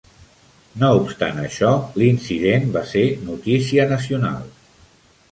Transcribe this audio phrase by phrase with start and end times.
[0.83, 4.49] No obstant això, l'incident va ser notícia nacional.